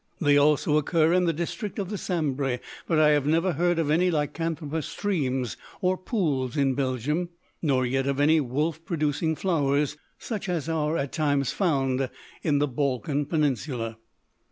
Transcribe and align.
They 0.19 0.35
also 0.35 0.77
occur 0.77 1.13
in 1.13 1.25
the 1.25 1.31
district 1.31 1.77
of 1.77 1.89
the 1.91 1.97
Sambre; 1.99 2.59
but 2.87 2.97
I 2.97 3.09
have 3.09 3.27
never 3.27 3.53
heard 3.53 3.77
of 3.77 3.91
any 3.91 4.09
lycanthropous 4.09 4.85
streams 4.87 5.57
or 5.79 5.95
pools 5.95 6.57
in 6.57 6.73
Belgium, 6.73 7.29
nor 7.61 7.85
yet 7.85 8.07
of 8.07 8.19
any 8.19 8.41
wolf 8.41 8.83
producing 8.83 9.35
flowers, 9.35 9.97
such 10.17 10.49
as 10.49 10.67
are, 10.67 10.97
at 10.97 11.11
times, 11.11 11.51
found 11.51 12.09
in 12.41 12.57
the 12.57 12.67
Balkan 12.67 13.27
Peninsula. 13.27 13.99